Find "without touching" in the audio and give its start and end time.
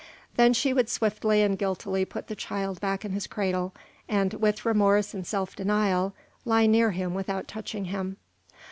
7.13-7.85